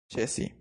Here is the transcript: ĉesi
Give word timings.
ĉesi 0.15 0.47